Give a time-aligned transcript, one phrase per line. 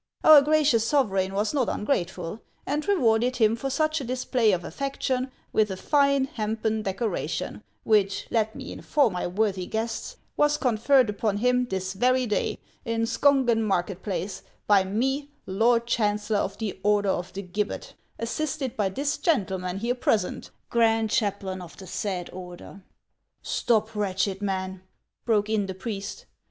[0.23, 5.31] Our gracious sovereign was not ungrateful, and rewarded him for such a display of affection
[5.53, 11.37] with a fine hempen decoration, which, let me inform my worthy guests, was conferred upon
[11.37, 17.09] him this very day, in Skongen market place, by me, lord chancellor of the Order
[17.11, 22.81] of the Gibbet, assisted by this gentleman here present, grand chaplain of the said order.""
[23.59, 24.81] Stop, wretched man!"
[25.25, 26.25] broke in the priest.